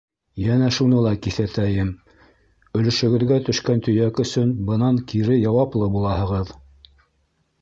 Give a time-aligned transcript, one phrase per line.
[0.43, 1.91] Йәнә шуны ла киҫәтәйем:
[2.79, 6.53] өлөшөгөҙгә төшкән төйәк өсөн бынан кире яуаплы булаһығыҙ.